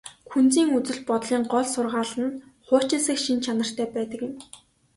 [0.31, 4.33] Күнзийн үзэл бодлын гол сургаал нь хуучинсаг шинж чанартай байдаг юм.